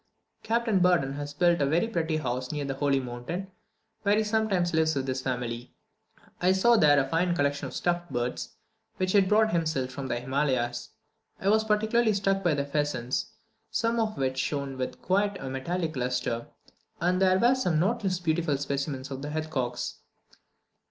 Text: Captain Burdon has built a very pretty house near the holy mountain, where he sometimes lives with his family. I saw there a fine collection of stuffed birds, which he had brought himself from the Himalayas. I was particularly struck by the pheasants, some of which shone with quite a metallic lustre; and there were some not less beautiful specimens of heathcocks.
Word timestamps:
Captain 0.41 0.79
Burdon 0.79 1.13
has 1.13 1.31
built 1.31 1.61
a 1.61 1.65
very 1.67 1.87
pretty 1.87 2.17
house 2.17 2.51
near 2.51 2.65
the 2.65 2.73
holy 2.73 2.99
mountain, 2.99 3.51
where 4.01 4.17
he 4.17 4.23
sometimes 4.23 4.73
lives 4.73 4.95
with 4.95 5.07
his 5.07 5.21
family. 5.21 5.75
I 6.41 6.53
saw 6.53 6.75
there 6.75 6.99
a 6.99 7.07
fine 7.07 7.35
collection 7.35 7.67
of 7.67 7.75
stuffed 7.75 8.11
birds, 8.11 8.55
which 8.97 9.11
he 9.11 9.19
had 9.19 9.29
brought 9.29 9.51
himself 9.51 9.91
from 9.91 10.07
the 10.07 10.19
Himalayas. 10.19 10.89
I 11.39 11.49
was 11.49 11.63
particularly 11.63 12.13
struck 12.13 12.43
by 12.43 12.55
the 12.55 12.65
pheasants, 12.65 13.27
some 13.69 13.99
of 13.99 14.17
which 14.17 14.39
shone 14.39 14.75
with 14.75 15.03
quite 15.03 15.39
a 15.39 15.51
metallic 15.51 15.95
lustre; 15.95 16.47
and 16.99 17.21
there 17.21 17.37
were 17.37 17.53
some 17.53 17.79
not 17.79 18.03
less 18.03 18.17
beautiful 18.17 18.57
specimens 18.57 19.11
of 19.11 19.23
heathcocks. 19.23 19.97